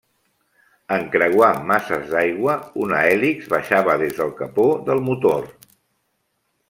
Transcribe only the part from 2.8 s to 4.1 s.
una hèlix baixava